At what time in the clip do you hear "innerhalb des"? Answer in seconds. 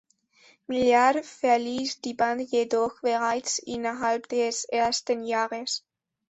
3.59-4.65